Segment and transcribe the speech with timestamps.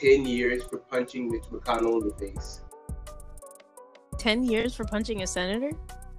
[0.00, 2.60] 10 years for punching Mitch McConnell in the face.
[4.18, 5.70] 10 years for punching a senator?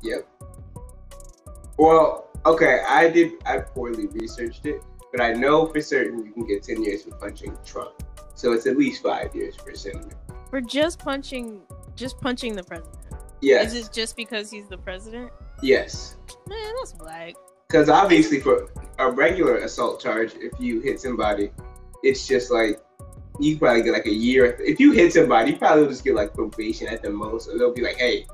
[0.01, 0.27] Yep.
[1.77, 4.81] Well, okay, I did, I poorly researched it,
[5.11, 8.03] but I know for certain you can get 10 years for punching Trump.
[8.35, 10.17] So it's at least five years for a senator.
[10.49, 11.61] For just punching,
[11.95, 12.97] just punching the president?
[13.41, 13.73] Yes.
[13.73, 15.31] Is it just because he's the president?
[15.61, 16.17] Yes.
[16.47, 17.35] Man, that's whack.
[17.67, 21.51] Because obviously, for a regular assault charge, if you hit somebody,
[22.03, 22.81] it's just like
[23.41, 24.57] you probably get like a year.
[24.59, 27.57] If you hit somebody, you probably will just get like probation at the most, or
[27.57, 28.25] they'll be like, "Hey,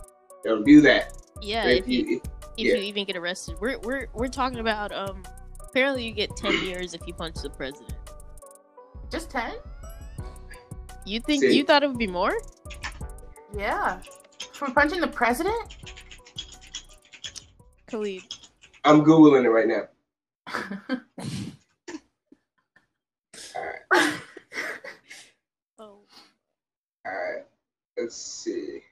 [0.44, 2.22] don't do that." Yeah, But if you if,
[2.58, 2.74] if yeah.
[2.76, 5.24] you even get arrested, we're we're we're talking about um.
[5.60, 7.94] Apparently, you get ten years if you punch the president.
[9.10, 9.54] Just 10?
[11.06, 11.56] You think See.
[11.56, 12.38] you thought it would be more?
[13.56, 14.02] Yeah.
[14.52, 15.78] For punching the president?
[17.88, 18.24] Khalid,
[18.84, 19.88] I'm googling it right now.
[23.56, 24.14] All right,
[25.80, 26.00] oh,
[27.06, 27.44] all right.
[27.98, 28.84] Let's see.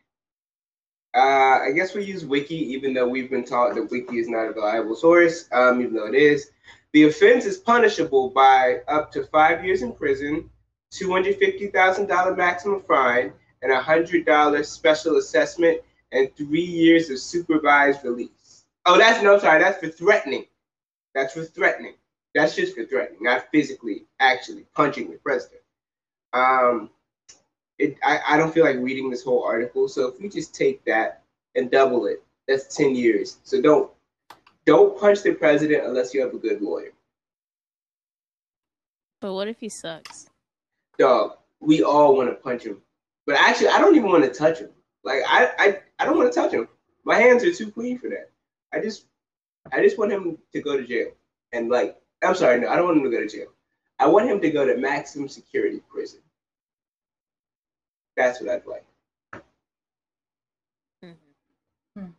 [1.16, 4.48] Uh, I guess we use Wiki, even though we've been taught that Wiki is not
[4.48, 5.48] a reliable source.
[5.52, 6.52] Um, even though it is,
[6.92, 10.50] the offense is punishable by up to five years in prison,
[10.92, 15.80] two hundred fifty thousand dollar maximum fine, and a hundred dollars special assessment,
[16.12, 18.66] and three years of supervised release.
[18.86, 20.46] Oh, that's no, sorry, that's for threatening.
[21.14, 21.96] That's for threatening.
[22.34, 25.62] That's just for threatening, not physically actually punching the president.
[26.34, 26.90] Um,
[27.78, 29.88] it, I, I don't feel like reading this whole article.
[29.88, 31.24] So if we just take that
[31.56, 33.38] and double it, that's 10 years.
[33.44, 33.92] So don't
[34.66, 36.92] don't punch the president unless you have a good lawyer.
[39.22, 40.30] but what if he sucks?
[40.98, 42.82] Dog, we all want to punch him.
[43.26, 44.70] But actually I don't even want to touch him.
[45.04, 46.68] Like I, I, I don't want to touch him.
[47.04, 48.32] My hands are too clean for that.
[48.74, 49.06] I just
[49.72, 51.12] I just want him to go to jail.
[51.52, 53.48] And like I'm sorry, no, I don't want him to go to jail.
[54.00, 56.20] I want him to go to maximum security prison.
[58.16, 58.86] That's what I'd like.
[61.04, 62.14] Mhm.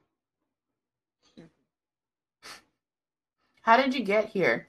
[3.63, 4.69] How did you get here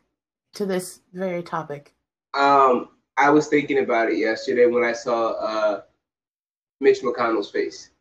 [0.54, 1.94] to this very topic?
[2.34, 5.82] Um, I was thinking about it yesterday when I saw uh,
[6.80, 7.92] Mitch McConnell's face.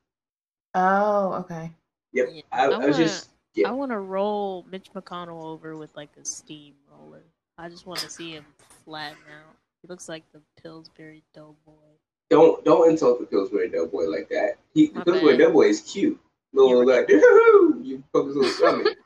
[0.74, 1.70] Oh, okay.
[2.12, 3.68] Yep, Yeah, I, I I was just yeah.
[3.68, 7.24] I want to roll Mitch McConnell over with like a steamroller.
[7.58, 8.44] I just want to see him
[8.84, 9.56] flatten out.
[9.82, 11.96] He looks like the Pillsbury Doughboy.
[12.30, 14.56] Don't don't insult the Pillsbury Doughboy like that.
[14.74, 15.36] He the My Pillsbury.
[15.38, 16.18] Doughboy is cute,
[16.52, 18.96] little You're like you poke his little stomach.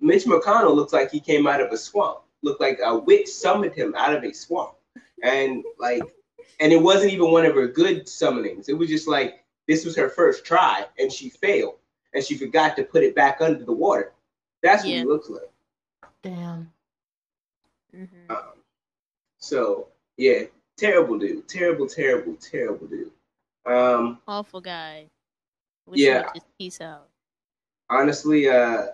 [0.00, 2.20] Mitch McConnell looks like he came out of a swamp.
[2.42, 4.74] Looked like a witch summoned him out of a swamp,
[5.22, 6.02] and like,
[6.58, 8.68] and it wasn't even one of her good summonings.
[8.68, 11.76] It was just like this was her first try, and she failed,
[12.14, 14.12] and she forgot to put it back under the water.
[14.62, 14.98] That's what Yeah.
[14.98, 15.50] he looks like.
[16.22, 16.72] Damn.
[17.94, 18.38] hmm Um,
[19.38, 20.42] so yeah,
[20.76, 23.10] terrible dude, terrible, terrible, terrible dude.
[23.66, 25.08] Um, Awful guy.
[25.86, 26.30] Wish Yeah.
[26.58, 27.08] peace out.
[27.90, 28.86] honestly, uh,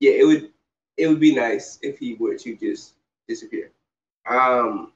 [0.00, 0.52] yeah, it would
[0.96, 2.94] it would be nice if he were to just
[3.28, 3.70] disappear.
[4.28, 4.92] Um,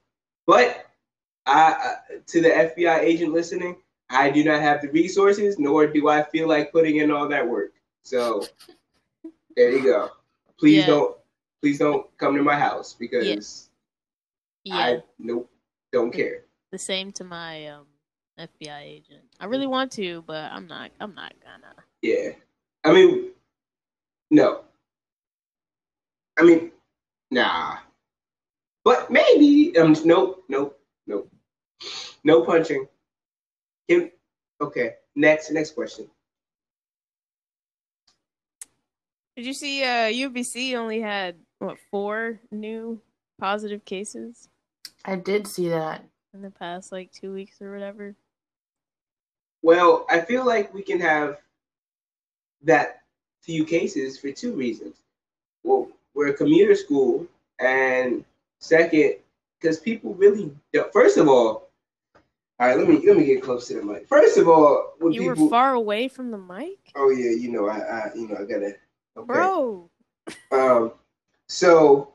[0.47, 0.87] but
[1.47, 3.77] I, I to the FBI agent listening,
[4.11, 7.49] I do not have the resources, nor do I feel like putting in all that
[7.49, 7.73] work.
[8.05, 8.45] So
[9.57, 10.11] there you go.
[10.59, 10.87] Please Yeah.
[10.87, 11.17] don't
[11.61, 13.71] please don't come to my house because
[14.65, 15.51] Yeah, I nope
[15.93, 16.45] don't care.
[16.71, 17.87] the same to my um
[18.39, 19.23] FBI agent.
[19.39, 20.91] I really want to, but I'm not.
[21.01, 21.75] I'm not gonna.
[22.01, 22.31] Yeah.
[22.83, 23.31] I mean,
[24.31, 24.63] no.
[26.39, 26.73] I mean,
[27.31, 27.77] nah.
[28.85, 29.77] But maybe.
[29.77, 29.95] Um.
[30.05, 30.45] Nope.
[30.49, 30.81] Nope.
[31.07, 31.31] Nope.
[32.25, 32.87] No punching.
[33.89, 34.11] Can,
[34.61, 34.95] okay.
[35.15, 35.51] Next.
[35.51, 36.09] Next question.
[39.37, 39.85] Did you see?
[39.85, 43.01] Uh, UMBC only had what four new
[43.39, 44.49] positive cases
[45.05, 46.05] I did see that.
[46.35, 48.15] in the past like two weeks or whatever.
[49.63, 51.39] Well, I feel like we can have
[52.63, 53.03] that
[53.43, 54.97] few cases for two reasons.
[55.65, 57.27] Well, we're a commuter school,
[57.61, 58.25] and
[58.59, 59.17] second,
[59.61, 60.51] because people really.
[60.73, 61.69] Don't, first of all,
[62.61, 62.77] all right.
[62.79, 64.09] Let me let me get close to the mic.
[64.09, 65.45] First of all, when You people.
[65.45, 68.45] were far away from the mic, Oh yeah, you know I, I you know I
[68.45, 68.75] gotta.
[69.17, 69.27] Okay.
[69.27, 69.91] bro.
[70.51, 70.93] Um,
[71.49, 72.12] so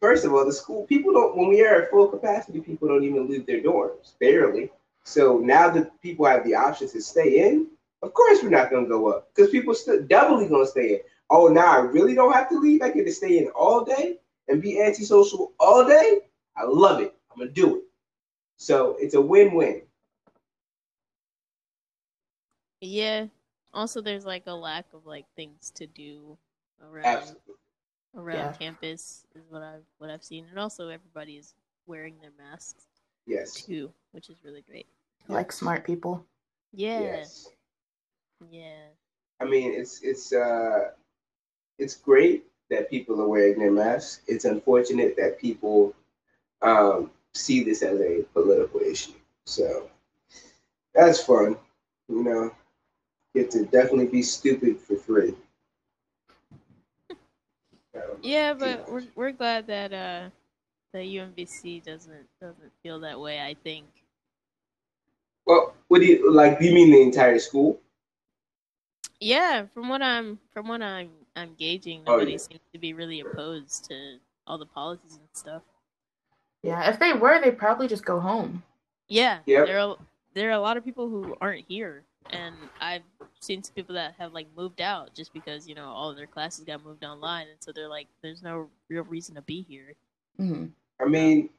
[0.00, 3.04] first of all, the school people don't when we are at full capacity, people don't
[3.04, 4.70] even leave their dorms, barely.
[5.04, 7.68] So now that people have the option to stay in,
[8.02, 11.00] of course we're not gonna go up because people still doubly gonna stay in.
[11.30, 12.82] Oh, now I really don't have to leave.
[12.82, 16.20] I get to stay in all day and be antisocial all day.
[16.56, 17.14] I love it.
[17.30, 17.82] I'm gonna do it.
[18.56, 19.82] So it's a win-win.
[22.80, 23.26] Yeah.
[23.74, 26.38] Also, there's like a lack of like things to do
[26.82, 27.54] around Absolutely.
[28.16, 28.52] Around Yeah.
[28.58, 31.54] campus is what I've what I've seen, and also everybody is
[31.86, 32.86] wearing their masks.
[33.26, 33.64] Yes.
[33.64, 34.86] too, which is really great.
[35.28, 36.24] Like smart people.
[36.72, 37.48] Yeah, Yes.
[38.50, 38.86] yeah.
[39.40, 40.90] I mean, it's it's uh,
[41.78, 44.22] it's great that people are wearing their masks.
[44.28, 45.94] It's unfortunate that people
[46.62, 49.12] um, see this as a political issue.
[49.46, 49.90] So
[50.94, 51.56] that's fun,
[52.08, 52.54] you know.
[53.34, 55.34] Get to definitely be stupid for free.
[58.22, 60.30] Yeah, but we're we're glad that uh
[60.92, 63.40] that UMBC doesn't doesn't feel that way.
[63.40, 63.86] I think.
[65.46, 66.58] well, what do you like?
[66.58, 67.80] Do you mean the entire school?
[69.20, 72.38] Yeah, from what I'm from what I'm I'm gauging, Oh, nobody yeah.
[72.38, 74.16] seems to be really opposed to
[74.46, 75.62] all the policies and stuff.
[76.62, 78.62] Yeah, if they were, they'd probably just go home.
[79.08, 79.66] Yeah, Yep.
[79.66, 79.96] there are
[80.34, 83.02] there are a lot of people who aren't here, and I've
[83.46, 86.26] seen some people that have like moved out just because you know all of their
[86.26, 89.94] classes got moved online, and so they're like, there's no real reason to be here.
[90.38, 90.66] hmm
[91.00, 91.50] I mean,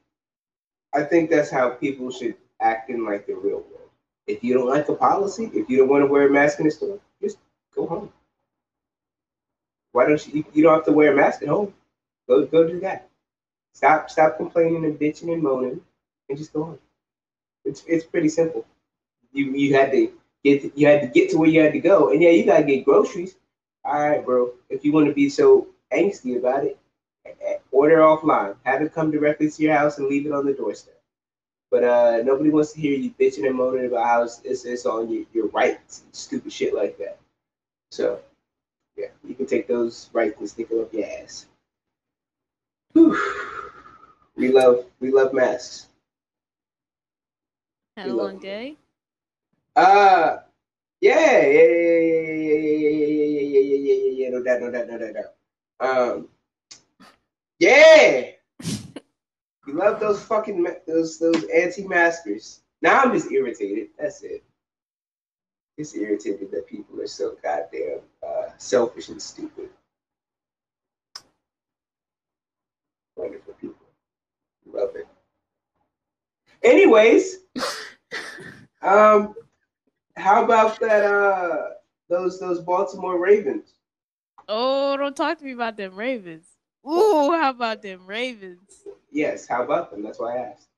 [0.94, 3.90] I think that's how people should act in like the real world.
[4.26, 6.66] If you don't like the policy, if you don't want to wear a mask in
[6.66, 7.38] the store, just
[7.74, 8.12] go home.
[9.92, 10.44] Why don't you?
[10.52, 11.74] You don't have to wear a mask at home.
[12.28, 13.08] Go go do that.
[13.74, 15.80] Stop stop complaining and bitching and moaning,
[16.28, 16.78] and just go home.
[17.64, 18.66] It's it's pretty simple.
[19.32, 20.12] You you had to
[20.44, 22.64] get you had to get to where you had to go, and yeah, you gotta
[22.64, 23.36] get groceries.
[23.84, 24.52] All right, bro.
[24.68, 26.78] If you want to be so angsty about it,
[27.70, 28.56] order offline.
[28.64, 31.00] Have it come directly to your house and leave it on the doorstep.
[31.70, 34.86] But uh, nobody wants to hear you bitching and moaning about how it's, it's, it's
[34.86, 37.18] on your, your rights and stupid shit like that.
[37.90, 38.20] So,
[38.96, 41.46] yeah, you can take those rights and stick them up your ass.
[42.94, 43.18] Whew.
[44.34, 45.88] We love we love masks.
[47.96, 48.76] Had You a long day.
[49.78, 50.38] Uh
[51.00, 54.60] yeah, yeah, yeah, yeah, yeah, yeah, yeah, yeah, yeah, yeah, yeah, yeah, yeah, no doubt,
[54.60, 56.08] no doubt, no doubt, no doubt.
[56.18, 56.28] Um,
[57.60, 58.30] yeah,
[59.68, 62.62] you love those fucking ma- those those anti-maskers.
[62.82, 63.90] Now I'm just irritated.
[63.96, 64.42] That's it.
[65.78, 69.68] Just irritated that people are so goddamn uh, selfish and stupid.
[73.14, 73.86] Wonderful people.
[74.66, 75.06] Love it.
[76.64, 77.44] Anyways,
[78.82, 79.36] um,
[80.18, 81.04] how about that?
[81.04, 81.70] Uh,
[82.08, 83.74] those those Baltimore Ravens.
[84.48, 86.46] Oh, don't talk to me about them Ravens.
[86.88, 88.84] Ooh, how about them Ravens?
[89.10, 90.02] Yes, how about them?
[90.02, 90.68] That's why I asked.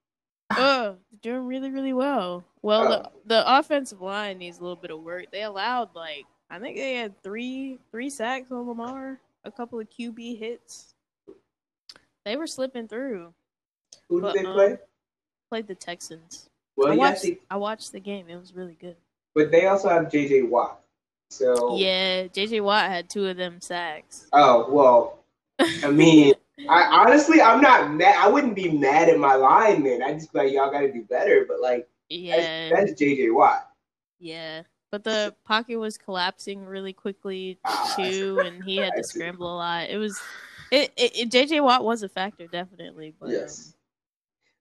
[0.56, 2.44] Oh, they're doing really, really well.
[2.62, 5.26] Well, the the offensive line needs a little bit of work.
[5.30, 9.88] They allowed like I think they had three three sacks on Lamar, a couple of
[9.88, 10.94] QB hits.
[12.24, 13.32] They were slipping through.
[14.08, 14.78] Who But, did they um, play?
[15.48, 16.48] Played the Texans.
[16.76, 17.12] Well, I watched.
[17.18, 18.28] actually, I watched the game.
[18.28, 18.96] It was really good.
[19.34, 20.42] But they also have J.J.
[20.42, 20.80] Watt.
[21.30, 24.26] So Yeah, JJ Watt had two of them sacks.
[24.32, 25.20] Oh well,
[25.84, 26.34] I mean,
[26.68, 28.16] I honestly, I'm not mad.
[28.18, 30.02] I wouldn't be mad at my line man.
[30.02, 31.44] I just be like y'all got to do better.
[31.46, 33.30] But like, yeah, that's, that's J.J.
[33.30, 33.70] Watt.
[34.18, 34.62] yeah.
[34.92, 39.56] But the pocket was collapsing really quickly Ah, too, and he had to scramble a
[39.56, 39.88] lot.
[39.88, 40.20] It was,
[40.72, 43.72] it, it, it JJ Watt was a factor definitely, but Yes.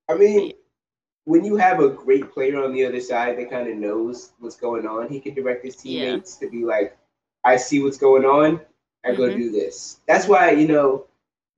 [0.08, 0.54] um, I mean,
[1.30, 4.56] when you have a great player on the other side that kind of knows what's
[4.56, 6.16] going on, he can direct his Yeah.
[6.16, 6.98] teammates to be like,
[7.44, 8.60] I see what's going on.
[9.06, 9.38] I go Mhm.
[9.38, 10.00] do this.
[10.08, 11.06] That's why, you know,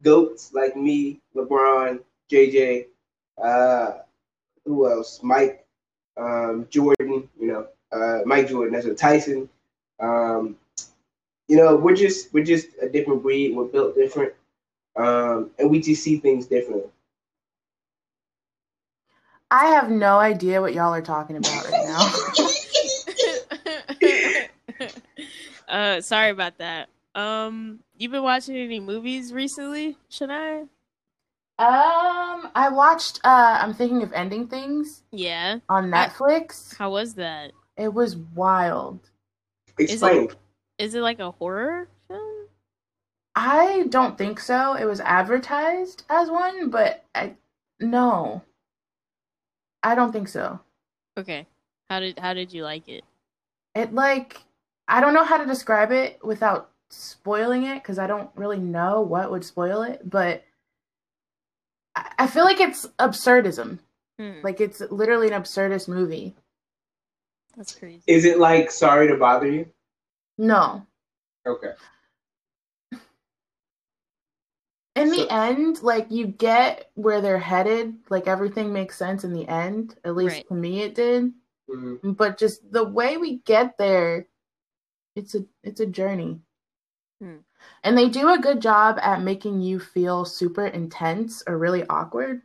[0.04, 2.88] goats like me, LeBron, JJ,
[3.42, 4.00] uh,
[4.66, 5.24] who else?
[5.24, 5.66] Mike,
[6.18, 9.50] um, Jordan, you know, uh, Mike Jordan, that's what Tyson.
[10.02, 10.58] Um,
[11.48, 13.56] you know, we're just we're just a different breed.
[13.56, 14.34] We're built different,
[14.98, 16.90] um, and we just see things differently.
[19.52, 21.84] I have no idea what y'all are talking about right
[24.80, 24.88] now.
[25.68, 26.88] uh, sorry about that.
[27.16, 30.62] Um, you been watching any movies recently, Shania?
[31.60, 33.20] um, I watched.
[33.26, 35.60] Uh, I'm thinking of ending things Yeah.
[35.68, 36.78] on Netflix.
[36.78, 37.52] How was that?
[37.76, 39.10] It was wild.
[39.78, 40.30] Explain.
[40.78, 42.48] Is it like a horror film?
[43.36, 44.76] I don't think so.
[44.76, 47.34] It was advertised as one, but I
[47.82, 48.44] no.
[49.84, 50.60] I don't think so.
[51.18, 51.48] Okay.
[51.90, 53.04] How did how did you like it?
[53.76, 54.42] It like
[54.88, 59.02] I don't know how to describe it without spoiling it because I don't really know
[59.02, 60.44] what would spoil it, but
[61.96, 63.80] I I feel like it's absurdism.
[64.20, 66.36] Hmm, Like it's literally an absurdist movie.
[67.56, 68.04] that's crazy.
[68.08, 69.66] Is it like sorry to bother you?
[70.38, 70.86] No.
[71.46, 71.74] Okay.
[75.02, 79.34] In So- the end, like you get where they're headed, like everything makes sense in
[79.34, 79.98] the end.
[80.04, 80.48] At least Right.
[80.48, 81.34] to me it did.
[81.70, 82.16] Mhm.
[82.18, 84.28] But just the way we get there,
[85.16, 86.42] it's a it's a journey.
[87.20, 87.38] Hmm.
[87.84, 92.42] And they do a good job at making you feel super intense or really awkward.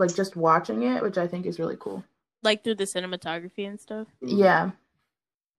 [0.00, 2.04] like just watching it, which I think is really cool.
[2.44, 4.06] Like through the cinematography and stuff.
[4.20, 4.70] Yeah.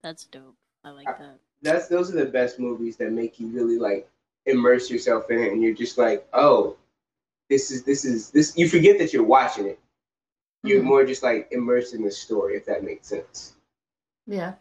[0.02, 0.56] That's dope.
[0.82, 1.38] I like that.
[1.60, 4.08] That's those are the best movies that make you really like
[4.46, 6.76] immerse yourself in it, and you're just like, oh,
[7.48, 8.56] this is this is this.
[8.56, 9.78] You forget that you're watching it.
[10.62, 10.84] You're Mhm.
[10.86, 13.54] more just like immersed in the story, if that makes sense.
[14.26, 14.54] Yeah.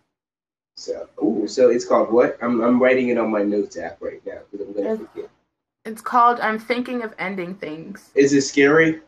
[0.78, 2.38] So, ooh, so it's called what?
[2.42, 5.30] I'm I'm writing it on my notes app right now because I'm gonna It's- forget.
[5.86, 8.12] It's called I'm thinking of ending things.
[8.16, 9.02] Is it scary?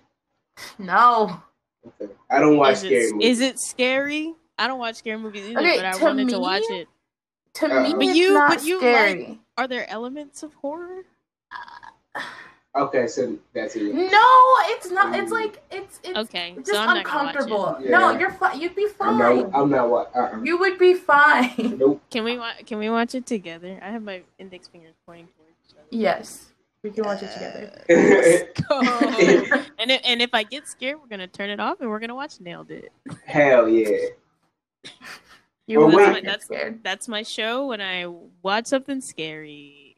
[0.79, 1.41] No.
[1.85, 2.13] Okay.
[2.29, 3.29] I don't watch Is scary it, movies.
[3.29, 4.35] is it scary?
[4.57, 6.87] I don't watch scary movies either, Okay, but I to wanted to watch it.
[7.55, 7.83] To Uh-uh.
[7.83, 9.40] me, But it's you- not but you scary.
[9.58, 11.03] Are there elements of horror?
[12.74, 13.93] Okay, so that's it.
[13.93, 14.24] No,
[14.72, 15.13] it's not.
[15.13, 15.34] It's mm.
[15.34, 17.75] like it's it's Okay, just so I'm not watch uncomfortable.
[17.75, 17.89] it.
[17.89, 18.62] No, you're fine.
[18.62, 19.17] You'd be I'm fine.
[19.17, 19.50] not.
[19.53, 19.89] I'm not.
[19.89, 20.15] What?
[20.15, 20.41] Uh-uh.
[20.41, 21.77] You would be fine.
[21.77, 22.01] Nope.
[22.10, 23.77] Can we wa- can we watch it together?
[23.81, 25.86] I have my index fingers pointing towards each other.
[25.89, 27.84] yes, we can watch it uh, together.
[27.89, 28.79] Let's go.
[29.79, 32.15] and if, and if I get scared, we're gonna turn it off and we're gonna
[32.15, 32.93] watch Nailed It.
[33.25, 33.98] Hell yeah.
[35.71, 35.95] You Oh, wait.
[36.07, 38.05] not get That's- That's my show when I
[38.43, 39.95] watch something scary.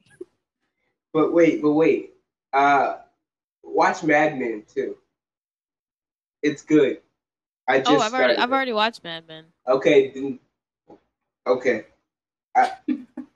[1.12, 2.14] But wait, but wait.
[2.52, 2.98] Uh,
[3.64, 4.98] watch Mad Men too.
[6.42, 7.02] It's good.
[7.68, 8.54] I just Oh, I've already I've it.
[8.54, 9.46] already watched Mad Men.
[9.68, 10.10] Okay.
[10.12, 10.40] Then,
[11.48, 11.86] okay.
[12.56, 12.72] I,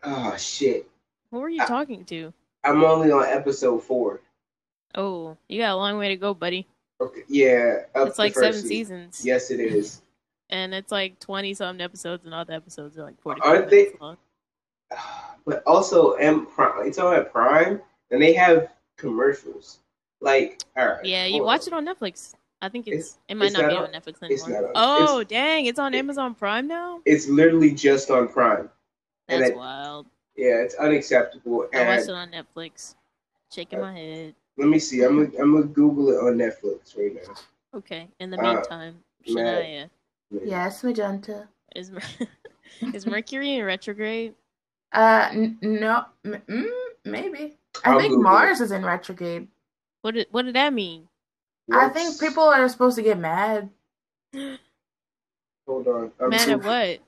[0.03, 0.87] oh shit.
[1.31, 2.33] Who are you Uh, talking to?
[2.63, 4.21] I'm only on episode four.
[4.95, 6.67] Oh, you got a long way to go, buddy.
[7.01, 7.23] Okay.
[7.27, 7.83] Yeah.
[7.95, 9.11] Up It's like seven season.
[9.11, 9.25] seasons.
[9.25, 10.01] Yes, it is.
[10.49, 13.41] And it's like twenty something episodes, and all the episodes are like forty.
[13.41, 14.17] Aren't they- long.
[15.45, 16.85] But also, M Prime.
[16.87, 19.79] It's on at Prime, and they have commercials.
[20.19, 21.05] Like, all right.
[21.05, 21.85] Yeah, you watch on.
[21.85, 22.33] it on Netflix.
[22.61, 24.67] I think It's- it's, it might it's not be on- on Netflix it's anymore.
[24.67, 26.99] on- oh, dang, it's on Amazon Prime now.
[27.05, 28.69] It's literally just on Prime.
[29.29, 30.07] That's it- wild.
[30.35, 31.61] Yeah, it's unacceptable.
[31.73, 32.95] I watched And it on Netflix.
[33.51, 34.35] Shaking my head.
[34.57, 35.03] let me see.
[35.03, 37.33] I'm gonna, I'm gonna Google it on Netflix right now.
[37.73, 38.07] Okay.
[38.19, 39.45] In the Uh, meantime, man.
[39.85, 39.89] Shania
[40.31, 41.47] Yes, magenta.
[41.75, 41.91] is
[42.93, 44.33] is Mercury in retrograde?
[44.91, 46.69] Uh, n- no, m- mm,
[47.05, 47.57] maybe.
[47.83, 49.47] I I'll think Mars is in retrograde.
[50.01, 51.07] What did what did that mean?
[51.71, 53.69] I think people are supposed to get mad.
[55.67, 56.11] Hold on.
[56.21, 56.99] I'm Man, at what?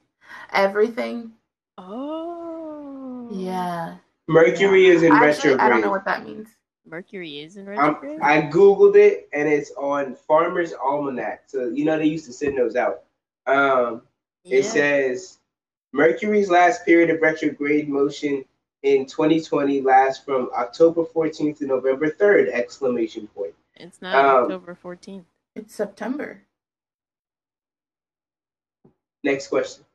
[0.51, 1.31] Everything.
[1.77, 3.29] Oh.
[3.31, 3.95] Yeah.
[4.27, 5.59] Mercury is in Actually, retrograde.
[5.59, 6.49] I don't know what that means.
[6.85, 8.19] Mercury is in I'm, retrograde.
[8.21, 11.43] I googled it and it's on Farmer's Almanac.
[11.47, 13.03] So you know they used to send those out.
[13.47, 14.01] Um,
[14.45, 15.39] it says
[15.91, 18.45] Mercury's last period of retrograde motion
[18.83, 22.51] in 2020 lasts from October 14th to November 3rd!
[22.51, 23.53] Exclamation point.
[23.79, 25.25] It's not um, October fourteenth.
[25.55, 26.41] It's September.
[29.23, 29.85] Next question.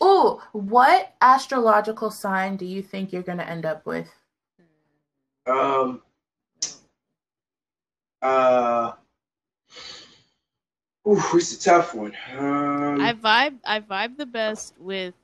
[0.00, 4.08] Oh, what astrological sign do you think you're gonna end up with?
[5.46, 6.02] Um.
[8.22, 8.92] Uh.
[11.08, 12.12] Ooh, it's a tough one.
[12.36, 15.14] Um, I vibe I vibe the best with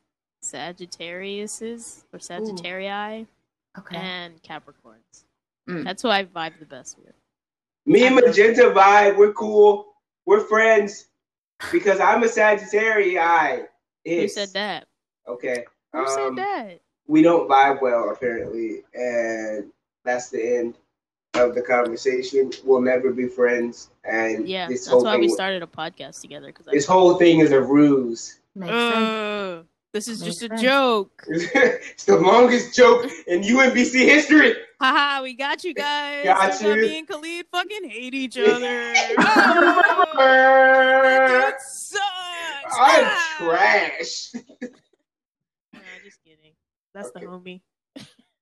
[0.42, 3.26] Sagittariuses or Sagittarii
[3.78, 3.96] Okay.
[3.96, 5.24] and Capricorns.
[5.68, 5.84] Mm.
[5.84, 7.14] That's who I vibe the best with.
[7.86, 9.18] me and Magenta vibe.
[9.18, 9.86] We're cool.
[10.24, 11.08] We're friends
[11.70, 13.66] because I'm a Sagittarius.
[14.06, 14.86] Who said that?
[15.28, 15.64] Okay.
[15.92, 16.80] Who um, said that?
[17.06, 19.70] We don't vibe well, apparently, and
[20.02, 20.78] that's the end
[21.34, 22.50] of the conversation.
[22.64, 26.20] We'll never be friends, and Yeah, this that's whole why thing, we started a podcast
[26.20, 26.46] together.
[26.48, 28.40] Because this whole thing is a ruse.
[28.54, 28.94] Makes sense.
[28.94, 29.62] uh,
[29.92, 31.24] this is Makes just a joke.
[31.28, 34.54] it's the longest joke in UMBC history.
[34.80, 36.24] Haha, we got you guys.
[36.24, 36.82] Got So now you.
[36.82, 38.94] Me and Khalid fucking hate each other.
[40.16, 42.00] oh, dude sucks.
[42.80, 43.34] I'm Ah.
[43.38, 44.30] trash.
[45.72, 46.52] No, just kidding.
[46.94, 47.20] That's Okay.
[47.26, 47.60] the homie.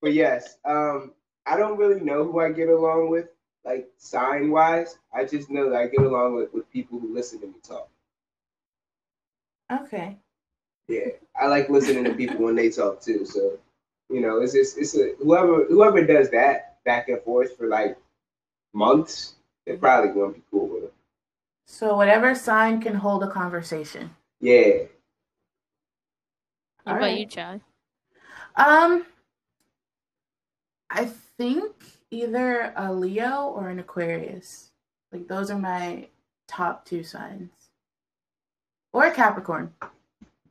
[0.01, 1.13] But yes, um,
[1.45, 3.27] I don't really know who I get along with,
[3.65, 4.97] like sign wise.
[5.13, 7.89] I just know that I get along with, with people who listen to me talk.
[9.71, 10.17] Okay.
[10.87, 11.07] Yeah,
[11.39, 13.25] I like listening to people when they talk too.
[13.25, 13.57] So,
[14.09, 17.97] you know, it's just it's a, whoever whoever does that back and forth for like
[18.73, 19.35] months,
[19.65, 20.93] they're probably gonna be cool with it.
[21.65, 24.13] So whatever sign can hold a conversation.
[24.41, 24.83] Yeah,
[26.83, 27.19] What about Alright.
[27.19, 27.61] you, Chai?
[28.55, 29.05] Um,
[30.89, 31.05] I
[31.43, 31.73] think
[32.09, 34.71] either a Leo or an Aquarius.
[35.11, 36.07] Like those are my
[36.47, 37.51] top two signs.
[38.93, 39.73] Or a Capricorn.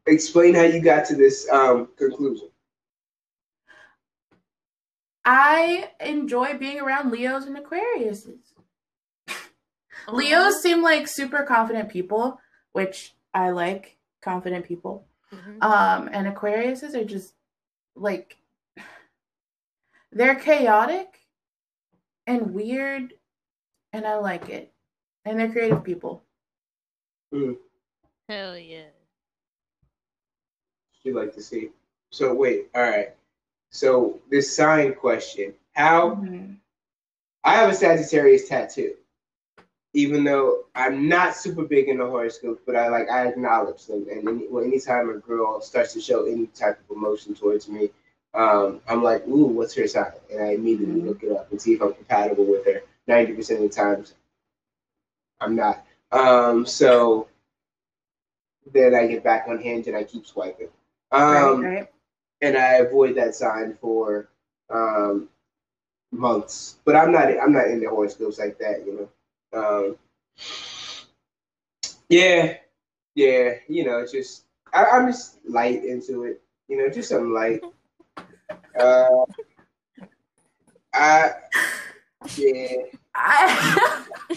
[0.06, 2.48] explain how you got to this um conclusion.
[5.24, 8.40] I enjoy being around Leos and Aquariuses.
[10.08, 12.40] Leos seem like super confident people,
[12.72, 15.06] which I like confident people.
[15.32, 15.62] Mhm.
[15.62, 17.34] Um, and Aquariuses are just
[17.94, 18.36] like
[20.12, 21.18] they're chaotic
[22.26, 23.14] and weird
[23.92, 24.72] and I like it.
[25.24, 26.24] And they're creative people.
[27.32, 27.56] Mm.
[28.28, 28.86] Hell yeah.
[31.04, 31.70] You like to see.
[32.10, 33.14] So wait, all right.
[33.70, 36.56] So this sign question: How Mhm.
[37.44, 38.96] I have a Sagittarius tattoo,
[39.94, 44.06] even though I'm not super big into horoscopes, but I like I acknowledge them.
[44.10, 47.90] And any, well, anytime a girl starts to show any type of emotion towards me,
[48.34, 51.74] um, I'm like, "Ooh, what's her sign?" And I immediately look it up and see
[51.74, 52.82] if I'm compatible with her.
[53.06, 54.14] Ninety percent of the times,
[55.40, 55.84] I'm not.
[56.12, 57.28] Um, so
[58.72, 60.68] then I get back on Hinge and I keep swiping.
[61.10, 61.88] Um, right, right.
[62.40, 64.28] and I avoid that sign for
[64.70, 65.28] um,
[66.10, 66.76] months.
[66.84, 69.08] But I'm not I'm not into horoscopes like that, you
[69.52, 69.58] know.
[69.58, 69.96] Um,
[72.08, 72.56] yeah,
[73.14, 77.32] yeah, you know, it's just I, I'm just light into it, you know, just something
[77.32, 77.62] light.
[78.78, 79.24] Uh,
[80.94, 81.30] I
[82.36, 82.76] yeah,
[83.14, 84.06] I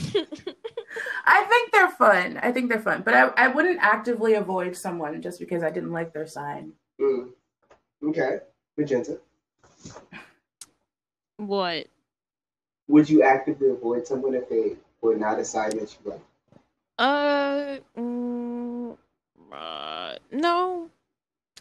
[1.26, 2.40] I think they're fun.
[2.42, 5.92] I think they're fun, but I, I wouldn't actively avoid someone just because I didn't
[5.92, 6.74] like their sign.
[7.00, 7.30] mm,
[8.04, 8.40] okay,
[8.78, 9.20] magenta.
[11.38, 11.88] What?
[12.88, 16.22] Would you actively avoid someone if they were not a sign that you like?
[16.98, 18.98] Uh, mm,
[19.52, 20.90] uh, no.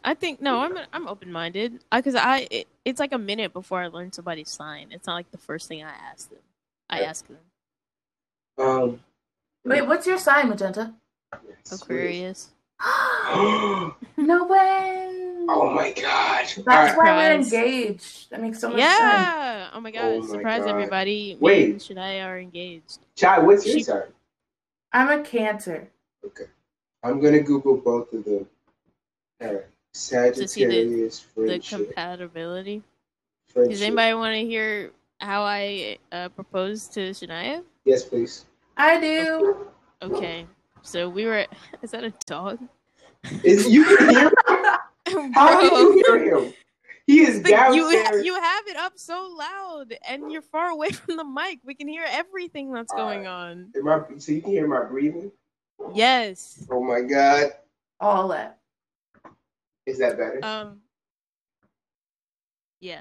[0.05, 0.61] I think no.
[0.61, 1.81] I'm I'm open minded.
[1.91, 4.89] I because I it, it's like a minute before I learn somebody's sign.
[4.91, 6.39] It's not like the first thing I ask them.
[6.91, 7.09] I Yeah.
[7.09, 7.39] ask them.
[8.59, 9.01] Um,
[9.65, 10.93] Wait, what's your sign, Magenta?
[11.73, 12.51] Aquarius.
[12.85, 15.11] no way.
[15.49, 16.45] Oh my god!
[16.45, 16.97] That's All right.
[16.97, 18.31] why we're engaged.
[18.31, 18.93] That makes so much sense.
[19.01, 19.71] Yeah.
[19.73, 20.05] Oh my god!
[20.05, 20.71] Oh my Surprise God.
[20.71, 21.35] everybody!
[21.35, 21.71] Me Wait.
[21.71, 22.99] and Shania are engaged.
[23.17, 24.03] Chai, what's your She- sign?
[24.93, 25.89] I'm a Cancer.
[26.25, 26.45] Okay.
[27.03, 28.47] I'm gonna Google both of them.
[30.13, 30.37] Alright.
[30.49, 31.87] see The friendship.
[31.87, 32.83] compatibility.
[33.47, 33.71] friendship.
[33.73, 37.63] Does anybody want to hear how I uh, proposed to Shania?
[37.85, 38.45] Yes, please.
[38.77, 39.69] I do.
[40.03, 40.47] Okay.
[40.83, 41.47] So we were.
[41.83, 42.59] Is that a dog?
[43.43, 44.33] Is you can hear
[45.35, 45.69] how Bro.
[45.71, 46.53] can you hear him?
[47.07, 48.25] He is The- you downstairs.
[48.25, 51.59] you have it up so loud and you're far away from the mic.
[51.65, 53.71] We can hear everything that's going on.
[53.77, 55.31] I- so you can hear my breathing?
[55.95, 56.67] Yes.
[56.71, 57.53] Oh my god.
[58.01, 58.59] All that.
[59.87, 60.41] Is that better?
[60.43, 60.81] Um.
[62.81, 63.01] Yeah.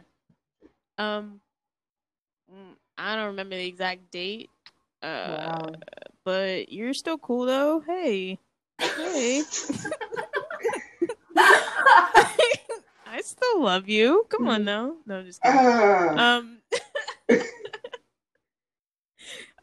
[0.98, 1.40] Um.
[2.52, 4.50] mm, I don't remember the exact date.
[5.02, 5.72] Uh, Wow.
[6.24, 7.82] but you're still cool though.
[7.86, 8.40] Hey.
[8.80, 9.44] Hey.
[13.06, 14.26] I still love you.
[14.30, 14.96] Come on now.
[15.06, 15.60] No, I'm just kidding.
[15.60, 16.58] ah, Um,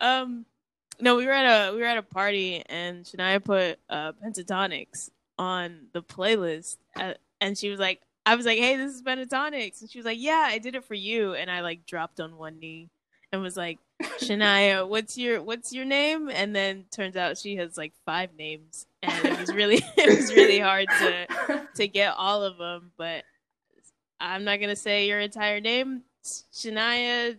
[0.00, 0.46] um,
[1.00, 5.10] no, we were at a we were at a party and Shania put uh Pentatonix
[5.40, 9.80] on the playlist, uh, and she was like, "I was like, hey, this is Pentatonix,"
[9.80, 12.36] and she was like, "Yeah, I did it for you," and I like dropped on
[12.36, 12.90] one knee
[13.32, 17.78] and was like, "Shania, what's your what's your name?" And then turns out she has
[17.78, 22.42] like five names, and it was really it was really hard to to get all
[22.42, 23.24] of them, but
[24.20, 26.02] I'm not gonna say your entire name.
[26.22, 27.38] Shania.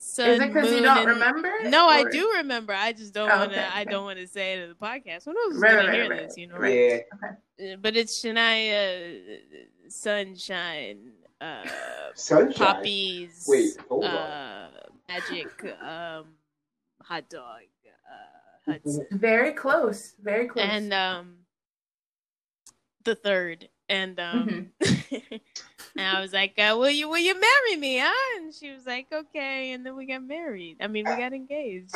[0.00, 1.52] Sun, Is it because you don't and- remember?
[1.64, 2.72] No, I do remember.
[2.72, 3.58] I just don't Oh, want to.
[3.58, 3.90] okay, I okay.
[3.90, 5.24] don't want to say it in the podcast.
[5.24, 6.36] Who knows who's Right, gonna right, hear right, this?
[6.36, 7.04] You know, right.
[7.60, 7.72] yeah.
[7.72, 11.64] Uh, but it's Shania, uh, Sunshine, uh,
[12.14, 12.54] Sunshine.
[12.54, 14.10] Poppies, Wait, hold on.
[14.10, 14.68] uh,
[15.08, 15.48] Magic,
[15.82, 16.26] um,
[17.02, 17.62] Hot Dog,
[18.06, 20.14] uh, Hudson Very close.
[20.22, 20.64] Very close.
[20.68, 21.34] and um
[23.04, 25.36] the third and um Mm-hmm.
[25.98, 28.38] and I was like, uh, "Will you will you marry me?" Huh?
[28.38, 30.78] And she was like, "Okay." And then we got married.
[30.80, 31.94] I mean, we got engaged.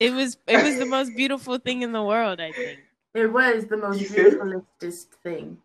[0.00, 2.80] It was it was the most beautiful thing in the world, I think.
[3.14, 5.62] it was the most You beautifulest thing.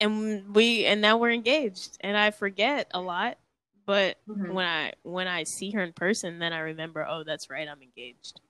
[0.00, 1.98] And we and now we're engaged.
[2.00, 3.38] And I forget a lot,
[3.86, 4.54] but Mhm.
[4.54, 7.82] when I when I see her in person, then I remember, "Oh, that's right, I'm
[7.82, 8.40] engaged."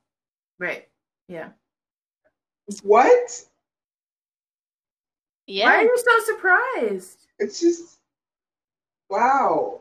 [0.59, 0.89] Right.
[1.29, 1.51] Yeah.
[2.83, 3.45] what?
[5.59, 7.27] Why are you so surprised?
[7.39, 7.99] It's just
[9.09, 9.81] wow.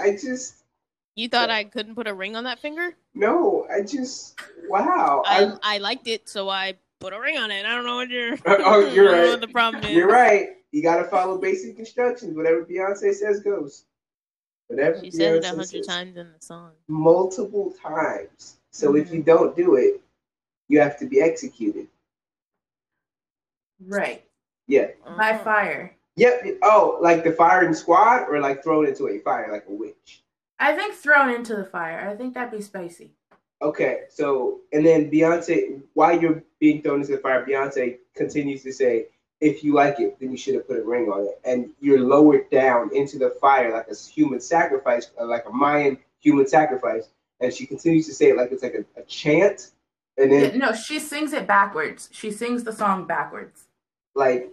[0.00, 0.64] I just
[1.16, 2.94] You thought I couldn't put a ring on that finger?
[3.14, 3.66] no.
[3.72, 5.22] I just wow.
[5.26, 7.64] I I, I liked it, so I put a ring on it.
[7.64, 8.36] I don't know what you're.
[8.46, 9.30] Oh, you're I don't know right.
[9.30, 9.90] what the problem is.
[9.92, 10.48] you're right.
[10.72, 12.36] You gotta follow basic instructions.
[12.36, 13.84] Whatever Beyonce says goes.
[14.68, 15.86] Whatever She said it a hundred says.
[15.86, 16.72] times in the song.
[16.88, 18.56] multiple times.
[18.72, 19.12] So if Mhm.
[19.14, 20.00] you don't do it,
[20.68, 21.86] you have to be executed.
[23.86, 24.24] Right.
[24.66, 24.88] Yeah.
[25.18, 25.44] By Uh-huh.
[25.44, 25.96] fire.
[26.16, 26.58] Yep.
[26.62, 30.22] Oh, like the firing squad, or like thrown into a fire like a witch.
[30.60, 32.08] I think thrown into the fire.
[32.08, 33.10] I think that'd be spicy.
[33.62, 38.72] Okay, so and then Beyonce, while you're being thrown into the fire, Beyonce continues to
[38.72, 39.08] say,
[39.40, 42.00] "If you like it, then you should have put a ring on it." And you're
[42.00, 47.08] lowered down into the fire like a human sacrifice, uh, like a Mayan human sacrifice,
[47.40, 49.70] and she continues to say it like it's like a, a chant,
[50.16, 52.08] and then no, she sings it backwards.
[52.12, 53.63] She sings the song backwards.
[54.14, 54.50] Like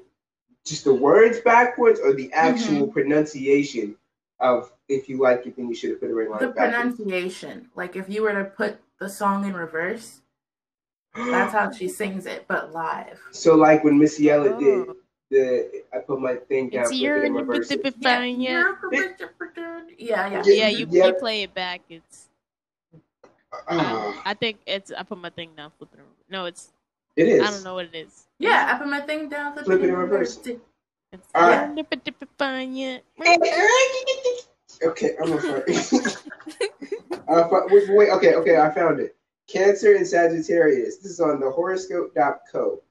[0.66, 2.92] just the words backwards or the actual Mm-hmm.
[2.92, 3.96] pronunciation
[4.40, 6.96] of if you like it, then you should have put a ring on The backwards.
[6.98, 10.22] pronunciation, like if you were to put the song in reverse,
[11.16, 13.20] that's how she sings it, but live.
[13.32, 14.96] So like when Missy Elliott did Oh.
[15.30, 17.82] the, I put my thing down, It's your it and reverse it.
[18.02, 18.68] Yeah, yeah.
[19.98, 20.42] yeah, yeah.
[20.46, 21.08] Yeah, you, Yeah.
[21.08, 21.82] you play it back.
[21.90, 22.28] It's
[23.68, 26.00] Ah, I think it's I put my thing down, flip it.
[26.00, 26.08] over.
[26.30, 26.72] No, it's
[27.16, 27.42] it is.
[27.42, 28.26] I don't know what it is.
[28.40, 29.54] Yeah, I put my thing down.
[29.54, 30.60] Flip it and reverse it.
[31.12, 31.52] It's All right.
[31.52, 31.84] yeah.
[34.84, 35.64] Okay, I'm gonna find.
[37.28, 39.16] uh, wait, wait, okay, okay, I found it.
[39.48, 40.98] Cancer and Sagittarius.
[40.98, 42.82] This is on the horoscope.co.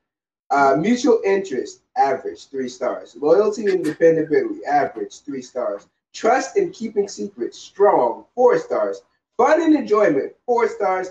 [0.50, 3.16] Uh, mutual interest, average, three stars.
[3.16, 5.86] Loyalty and dependability, average, three stars.
[6.12, 9.02] Trust and keeping secrets, strong, four stars.
[9.36, 11.10] Fun and enjoyment, four stars.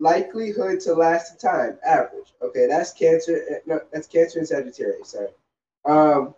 [0.00, 2.32] Likelihood to last a time, average.
[2.42, 3.42] Okay, that's Cancer.
[3.50, 5.08] uh, No, that's Cancer and Sagittarius.
[5.10, 5.28] Sorry.
[5.84, 6.34] Um,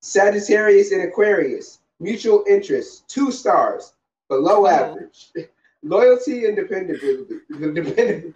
[0.00, 3.94] Sagittarius and Aquarius, mutual interest, two stars,
[4.28, 4.66] below Oh.
[4.66, 5.32] average.
[5.82, 7.40] Loyalty and dependability.
[7.50, 8.34] dependability.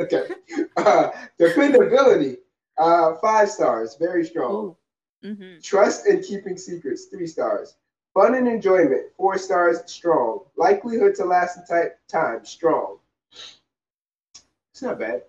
[0.00, 0.26] okay.
[0.76, 2.38] Uh, dependability,
[2.78, 4.74] uh, five stars, very strong.
[5.22, 5.60] Mm-hmm.
[5.62, 7.76] Trust and keeping secrets, three stars.
[8.14, 10.40] Fun and enjoyment, four stars, strong.
[10.56, 12.98] Likelihood to last a time, strong.
[14.80, 15.24] It's not bad.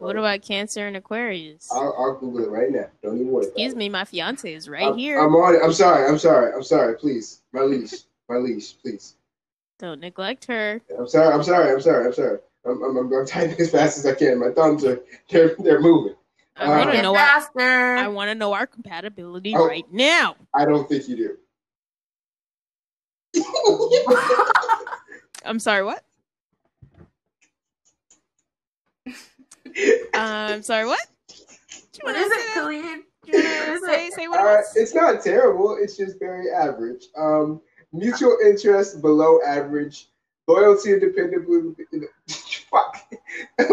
[0.00, 1.68] What about Cancer and Aquarius?
[1.70, 2.86] I'll, I'll Google it right now.
[3.00, 3.44] Don't even worry.
[3.44, 3.76] about Excuse it.
[3.76, 5.20] me, my fiance is right I'm, here.
[5.20, 5.60] I'm on it.
[5.62, 6.08] I'm sorry.
[6.08, 6.52] I'm sorry.
[6.52, 6.96] I'm sorry.
[6.96, 7.92] Please, my leash.
[8.28, 9.14] my leash, please.
[9.78, 10.80] Don't neglect her.
[10.98, 11.32] I'm sorry.
[11.32, 11.70] I'm sorry.
[11.72, 12.06] I'm sorry.
[12.06, 12.38] I'm sorry.
[12.66, 14.40] I'm, I'm, I'm, I'm typing as fast as I can.
[14.40, 14.98] My thumbs are
[15.30, 16.16] they're they're moving.
[16.56, 17.14] I Uh, want to Make it know.
[17.14, 17.96] Our.
[17.98, 19.64] I want to know our compatibility Oh.
[19.64, 20.34] right now.
[20.54, 21.36] I don't think you
[23.32, 23.44] do.
[25.44, 25.84] I'm sorry.
[25.84, 26.02] What?
[30.14, 30.86] I'm sorry.
[30.86, 31.06] What?
[31.30, 31.34] You
[32.02, 32.84] what wanna is it, say- Khalid?
[33.26, 34.76] you What wanna is Say say what Uh, was.
[34.76, 35.76] it's not terrible.
[35.80, 37.06] It's just very average.
[37.16, 37.60] Um,
[37.92, 40.08] mutual interest below average.
[40.46, 41.84] Loyalty and dependability.
[42.70, 42.96] Fuck.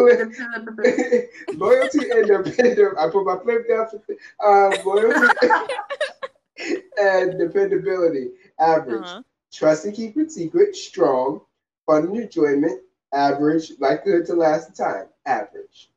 [1.56, 2.98] loyalty and dependability.
[3.00, 3.88] I put my flip down.
[3.88, 4.02] For,
[4.44, 5.38] uh, loyalty
[7.00, 8.32] and dependability.
[8.60, 9.04] Average.
[9.04, 9.22] Uh-huh.
[9.54, 10.76] Trust and keep it secret.
[10.76, 11.42] Strong.
[11.86, 12.82] Fun and enjoyment.
[13.14, 13.74] Average.
[13.80, 15.06] Likelihood to last a time.
[15.26, 15.90] Average.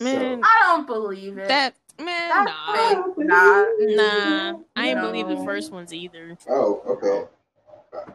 [0.00, 1.48] Man, I don't believe it.
[1.48, 2.98] that man, That's nah, fake.
[3.18, 3.64] Nah.
[3.78, 4.58] nah.
[4.74, 6.36] I ain't believe the first ones either.
[6.48, 7.28] Oh, okay.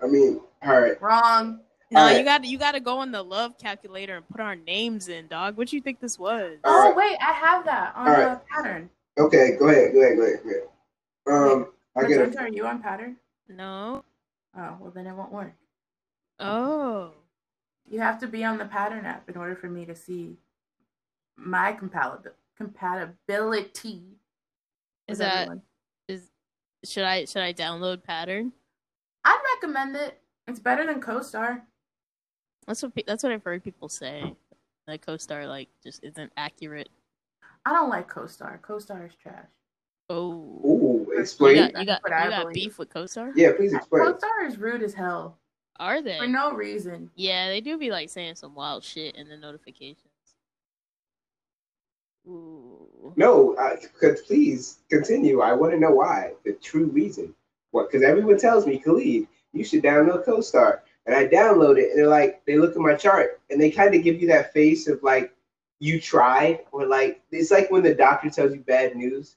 [0.01, 1.01] I mean, all right.
[1.01, 1.61] Wrong.
[1.89, 2.17] No, Alright.
[2.17, 5.07] you got to you got to go on the love calculator and put our names
[5.07, 5.55] in, dog.
[5.55, 6.57] What do you think this was?
[6.65, 6.95] Oh right.
[6.95, 8.39] wait, I have that on All the right.
[8.47, 8.89] pattern.
[9.17, 11.51] Okay, go ahead, go ahead, go ahead, go ahead.
[11.53, 12.37] Um, I get it.
[12.37, 13.15] Are you on pattern?
[13.47, 14.03] No.
[14.57, 15.53] Oh well, then it won't work.
[16.39, 17.11] Oh.
[17.89, 20.37] You have to be on the pattern app in order for me to see
[21.37, 24.17] my compatibil- compatibility.
[25.07, 25.61] Is with that everyone.
[26.09, 26.29] is
[26.83, 28.51] should I should I download Pattern?
[29.23, 30.19] I'd recommend it.
[30.47, 31.61] It's better than CoStar.
[32.65, 34.35] That's what pe- that's what I've heard people say.
[34.85, 36.89] That CoStar like just isn't accurate.
[37.65, 38.59] I don't like CoStar.
[38.61, 39.45] CoStar is trash.
[40.09, 40.31] Oh.
[40.65, 41.71] Ooh, You explain.
[41.71, 43.31] got you got you got beef with CoStar?
[43.35, 44.03] Yeah, please explain.
[44.03, 45.37] CoStar is rude as hell
[45.79, 46.17] Are they?
[46.17, 47.11] for no reason.
[47.15, 50.07] Yeah, they do be like saying some wild shit in the notifications.
[52.27, 53.13] Ooh.
[53.15, 55.41] No, uh, could please continue.
[55.41, 56.33] I want to know why.
[56.43, 57.33] The true reason.
[57.71, 57.89] What?
[57.89, 62.07] Because everyone tells me, Khalid, you should download CoStar, and I download it, and they're
[62.07, 65.01] like, they look at my chart, and they kind of give you that face of
[65.03, 65.33] like,
[65.79, 69.35] you tried, or like it's like when the doctor tells you bad news,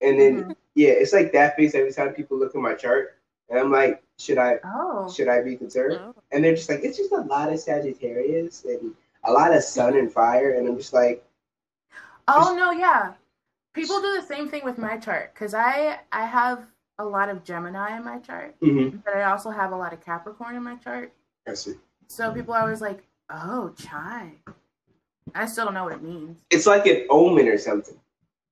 [0.00, 0.56] and then Mhm.
[0.74, 3.18] yeah, it's like that face every time people look at my chart,
[3.52, 5.12] and I'm like, should I Oh.
[5.12, 5.98] should I be concerned?
[6.00, 6.14] Oh.
[6.32, 9.96] And they're just like, it's just a lot of Sagittarius and a lot of sun
[9.96, 11.24] and fire, and I'm just like,
[12.26, 13.12] Oh no, yeah.
[13.74, 16.66] People do the same thing with my chart because I I have
[16.98, 18.98] a lot of Gemini in my chart, mm-hmm.
[19.04, 21.12] but I also have a lot of Capricorn in my chart.
[21.46, 21.74] I see.
[22.08, 24.32] So people are always like, "Oh, chai."
[25.34, 26.36] I still don't know what it means.
[26.50, 27.98] It's like an omen or something.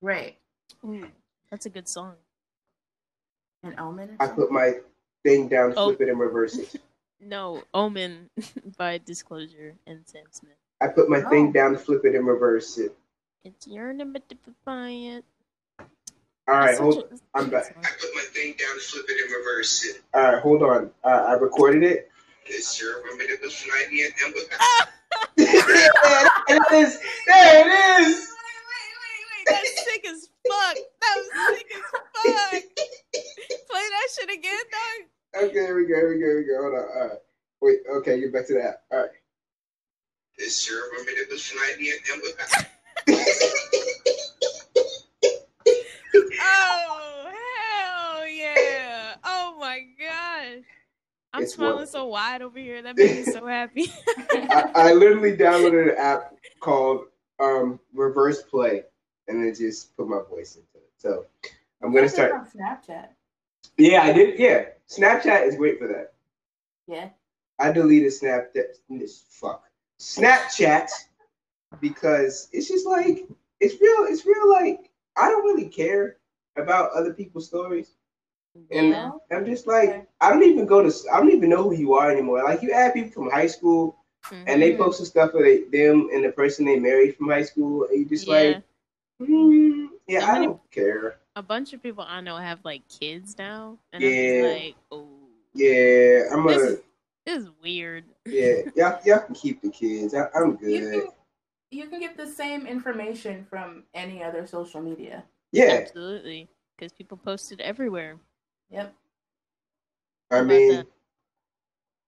[0.01, 0.39] Right.
[0.85, 1.07] Ooh.
[1.51, 2.15] That's a good song.
[3.63, 4.17] An omen.
[4.19, 4.79] Or I put my
[5.25, 5.87] thing down, Oh.
[5.89, 6.75] flip it, and reverse it.
[7.23, 8.31] No, Omen
[8.79, 10.55] by Disclosure and Sam Smith.
[10.81, 11.53] I put my thing Oh.
[11.53, 12.97] down, flip it, and reverse it.
[13.45, 15.27] It's your number to defiant.
[15.79, 15.87] All
[16.49, 16.97] right, hold.
[16.97, 17.77] a- it's I'm back.
[17.77, 20.01] I put my thing down, flip it, and reverse it.
[20.15, 20.91] All right, hold on.
[21.05, 22.11] Uh, I recorded it.
[22.47, 24.39] It's your remember the flighty and Ember.
[25.37, 25.91] there
[26.49, 26.99] it is.
[27.27, 28.35] There it is.
[29.51, 30.77] That's sick as fuck.
[31.01, 32.63] That was sick as fuck.
[33.71, 35.45] Play that shit again, dog.
[35.45, 36.63] Okay, here we go, here we go, here we go.
[36.63, 36.81] Hold on.
[37.03, 37.19] All right.
[37.63, 38.83] Wait, okay, get back to that.
[38.91, 39.11] All right.
[40.39, 42.37] This year, remember the beschneiden and with
[46.43, 49.15] Oh hell yeah!
[49.25, 50.65] Oh my gosh.
[51.33, 52.83] I'm It's smiling what- so wide over here.
[52.83, 53.93] That made me so happy.
[54.33, 57.03] I, I literally downloaded an app called
[57.39, 58.83] um, Reverse Play,
[59.31, 60.91] and then just put my voice into it.
[60.99, 61.27] So
[61.83, 62.33] I'm gonna start.
[62.33, 63.09] on Snapchat.
[63.79, 64.39] Yeah, I did.
[64.39, 66.13] Yeah, Snapchat is great for that.
[66.87, 67.11] Yeah.
[67.59, 68.75] I deleted Snapchat.
[68.91, 69.65] This fuck
[70.01, 70.91] Snapchat
[71.81, 73.27] because it's just like
[73.61, 74.07] it's real.
[74.09, 74.51] It's real.
[74.51, 76.17] Like I don't really care
[76.57, 77.93] about other people's stories,
[78.71, 79.11] and yeah.
[79.31, 80.93] I'm just like I don't even go to.
[81.13, 82.43] I don't even know who you are anymore.
[82.43, 83.97] Like you add people from high school,
[84.47, 84.83] and they mm-hmm.
[84.83, 88.05] post some stuff of them and the person they married from high school, and you
[88.07, 88.35] just Yeah.
[88.35, 88.63] like,
[89.21, 91.17] mm, yeah, So I many- don't care.
[91.37, 94.09] a bunch of people I know have like kids now, and Yeah.
[94.11, 95.09] I'm just like, oh,
[95.55, 96.71] Yeah, I'm this gonna.
[96.71, 96.79] is
[97.27, 98.05] this is weird.
[98.27, 100.15] Yeah, y'all, y'all can keep the kids.
[100.15, 100.93] I, I'm You good.
[101.03, 101.11] can,
[101.71, 105.25] you can get the same information from any other social media.
[105.53, 108.17] Yeah, Absolutely, because people post it everywhere.
[108.71, 108.95] Yep.
[110.33, 110.87] I mean, that?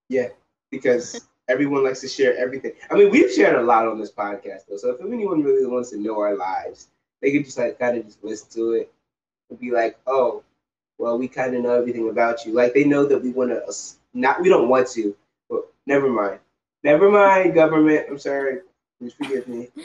[0.09, 0.29] yeah,
[0.71, 2.73] because everyone likes to share everything.
[2.91, 4.77] I mean, we've shared a lot on this podcast, though.
[4.77, 6.89] So if anyone really wants to know our lives,
[7.23, 8.93] they could just like kind of just listen to it
[9.49, 10.43] and be like, "Oh,
[10.99, 13.73] well, we kind of know everything about you." Like they know that we want to
[14.15, 15.17] not, we don't want to,
[15.49, 16.41] but never mind,
[16.85, 18.07] never mind, government.
[18.11, 18.61] I'm sorry,
[18.99, 19.69] please forgive me.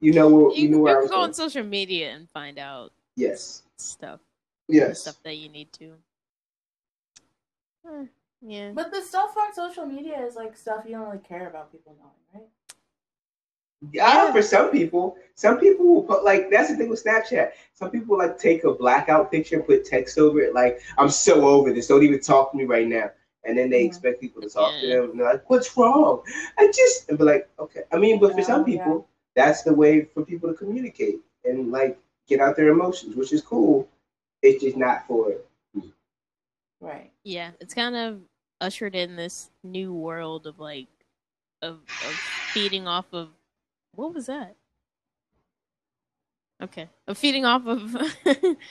[0.00, 1.24] You know, where, you, You, know you where I was go going.
[1.30, 4.20] on social media and find out Yes, stuff,
[4.68, 5.00] yes.
[5.00, 5.94] stuff that you need to.
[7.84, 8.04] Eh,
[8.42, 8.70] yeah.
[8.74, 11.96] But the stuff on social media is like stuff you don't really care about people
[11.98, 12.48] knowing, right?
[13.92, 17.50] Yeah, for some people, some people will put like that's the thing with Snapchat.
[17.74, 21.46] Some people like take a blackout picture and put text over it, like "I'm so
[21.46, 21.86] over this.
[21.86, 23.10] Don't even talk to me right now."
[23.44, 26.22] And then they expect people to talk to them, and they're like, "What's wrong?"
[26.58, 28.84] I just and be like, "Okay." I mean, but for some Yeah, yeah.
[28.84, 33.32] people, that's the way for people to communicate and like get out their emotions, which
[33.32, 33.88] is cool.
[34.42, 35.34] It's just not for
[35.74, 35.92] me.
[36.80, 37.12] Right.
[37.24, 38.20] Yeah, it's kind of
[38.60, 40.88] ushered in this new world of like
[41.62, 42.20] of of
[42.52, 43.30] feeding off of
[43.94, 44.56] what was that?
[46.62, 47.96] Okay, of feeding off of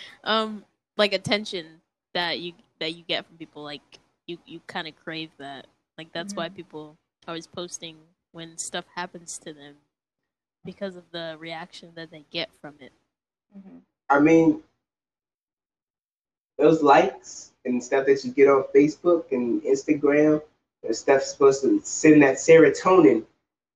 [0.24, 0.66] um
[0.98, 1.82] like attention
[2.14, 3.64] that you that you get from people.
[3.64, 5.68] Like you you kind of crave that.
[5.98, 6.56] Like that's why Mhm.
[6.56, 7.98] people are always posting
[8.34, 9.76] when stuff happens to them
[10.66, 12.92] because of the reaction that they get from it.
[13.54, 13.78] hmm
[14.10, 14.64] I mean,
[16.58, 20.42] those likes and stuff that you get on Facebook and Instagram,
[20.84, 23.26] and stuff's supposed to send that serotonin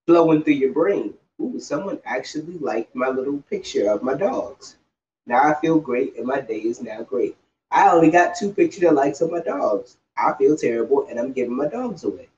[0.07, 1.13] flowing through your brain.
[1.41, 4.77] Ooh, someone actually liked my little picture of my dogs.
[5.25, 7.35] Now I feel great, and my day is now great.
[7.71, 9.97] I only got two pictures of likes of my dogs.
[10.17, 12.29] I feel terrible, and I'm giving my dogs away.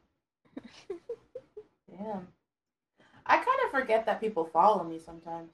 [1.89, 2.27] Damn.
[3.25, 5.49] I kind of forget that people follow me sometimes.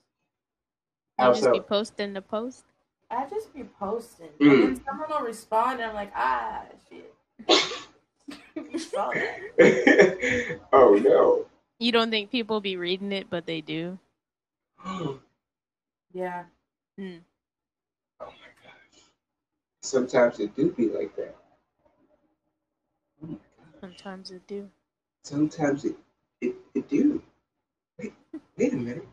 [1.17, 2.65] You How just be posting the post.
[3.09, 4.51] I just be posting, Mm.
[4.51, 7.13] and then someone will respond, and I'm like, ah, shit.
[8.71, 10.59] you saw that.
[10.73, 11.45] oh no.
[11.79, 13.97] You don't think people be reading it, but they do.
[16.11, 16.45] Yeah.
[16.97, 17.17] Hmm.
[18.19, 19.03] Oh my gosh.
[19.83, 21.35] Sometimes it do be like that.
[23.23, 23.37] Oh.
[23.79, 24.67] Sometimes it do.
[25.23, 25.95] Sometimes it
[26.41, 27.21] it, it do.
[27.99, 28.13] Wait,
[28.57, 29.07] wait a minute.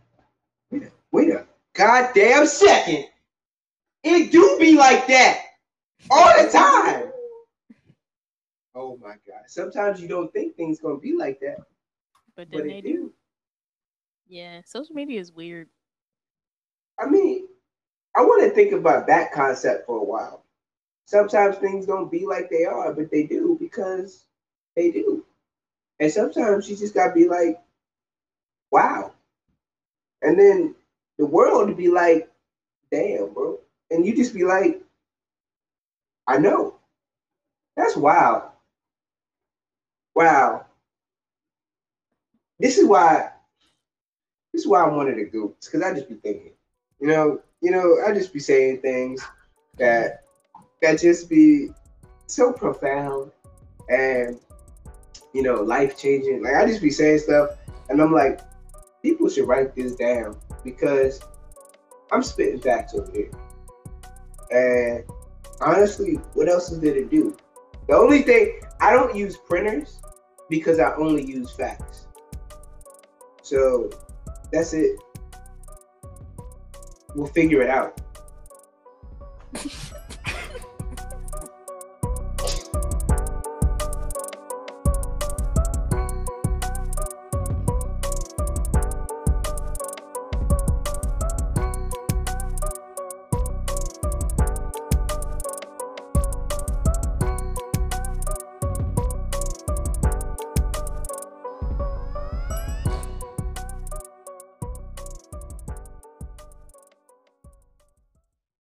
[0.70, 3.04] Wait a wait a goddamn second.
[4.02, 5.42] It do be like that
[6.10, 7.12] all the time.
[8.74, 9.44] Oh my god.
[9.46, 11.60] Sometimes you don't think things gonna be like that,
[12.36, 12.92] But then but they do.
[12.92, 13.12] do.
[14.26, 15.68] Yeah, social media is weird.
[16.98, 17.48] I mean,
[18.16, 20.44] I want to think about that concept for a while.
[21.06, 24.24] Sometimes things don't be like they are, but they do because
[24.76, 25.24] they do.
[26.00, 27.60] And sometimes you just gotta be like,
[28.70, 29.12] wow.
[30.22, 30.74] And then
[31.18, 32.30] the world be like,
[32.90, 33.58] damn, bro.
[33.90, 34.82] And you just be like,
[36.26, 36.76] I know.
[37.76, 38.44] That's wild.
[40.14, 40.65] Wow.
[42.58, 43.30] This is why
[44.52, 46.52] this is why I wanted to goops, because I just be thinking.
[47.00, 49.22] You know, you know, I just be saying things
[49.76, 50.24] that
[50.82, 51.70] that just be
[52.26, 53.32] so profound
[53.88, 54.40] and
[55.32, 56.42] you know, life changing.
[56.42, 57.50] Like I just be saying stuff
[57.90, 58.40] and I'm like,
[59.02, 61.20] people should write this down because
[62.10, 63.30] I'm spitting facts over here.
[64.50, 65.04] And
[65.60, 67.36] honestly, what else is there to do?
[67.88, 70.00] The only thing I don't use printers
[70.48, 72.05] because I only use facts.
[73.46, 73.88] So
[74.50, 74.98] that's it.
[77.14, 78.00] We'll figure it out.